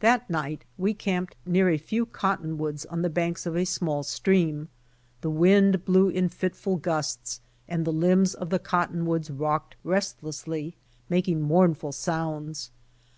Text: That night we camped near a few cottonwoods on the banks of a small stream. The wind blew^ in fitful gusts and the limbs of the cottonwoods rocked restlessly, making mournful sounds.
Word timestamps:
That 0.00 0.30
night 0.30 0.64
we 0.78 0.94
camped 0.94 1.36
near 1.44 1.68
a 1.68 1.76
few 1.76 2.06
cottonwoods 2.06 2.86
on 2.86 3.02
the 3.02 3.10
banks 3.10 3.44
of 3.44 3.54
a 3.54 3.66
small 3.66 4.02
stream. 4.02 4.68
The 5.20 5.28
wind 5.28 5.84
blew^ 5.84 6.10
in 6.10 6.30
fitful 6.30 6.76
gusts 6.76 7.42
and 7.68 7.84
the 7.84 7.92
limbs 7.92 8.32
of 8.34 8.48
the 8.48 8.58
cottonwoods 8.60 9.30
rocked 9.30 9.76
restlessly, 9.84 10.74
making 11.10 11.42
mournful 11.42 11.92
sounds. 11.92 12.70